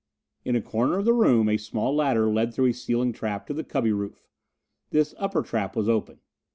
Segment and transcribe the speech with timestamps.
[0.43, 3.53] In a corner of the room a small ladder led through a ceiling trap to
[3.53, 4.31] the cubby roof.
[4.89, 6.21] This upper trap was open.